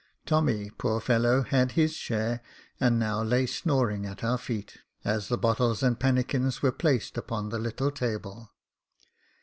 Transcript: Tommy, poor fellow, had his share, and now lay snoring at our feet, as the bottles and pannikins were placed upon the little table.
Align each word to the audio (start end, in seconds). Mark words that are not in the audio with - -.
Tommy, 0.25 0.71
poor 0.79 0.99
fellow, 0.99 1.43
had 1.43 1.73
his 1.73 1.93
share, 1.93 2.41
and 2.79 2.97
now 2.97 3.21
lay 3.21 3.45
snoring 3.45 4.03
at 4.07 4.23
our 4.23 4.39
feet, 4.39 4.79
as 5.05 5.27
the 5.27 5.37
bottles 5.37 5.83
and 5.83 5.99
pannikins 5.99 6.63
were 6.63 6.71
placed 6.71 7.19
upon 7.19 7.49
the 7.49 7.59
little 7.59 7.91
table. 7.91 8.51